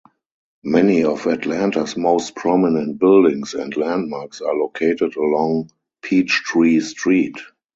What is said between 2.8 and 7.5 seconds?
buildings and landmarks are located along Peachtree Street.